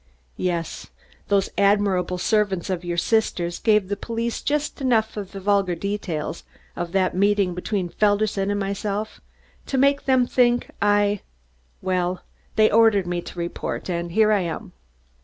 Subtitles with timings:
[0.37, 0.87] "Yes.
[1.27, 6.43] Those admirable servants of your sister's gave the police just enough of the vulgar details
[6.75, 9.21] of that meeting between Felderson and myself
[9.67, 11.21] to make them think I
[11.83, 12.23] well,
[12.55, 14.71] they ordered me to report and here I am."